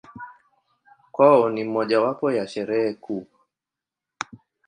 [1.11, 3.27] Kwao ni mojawapo ya Sherehe kuu.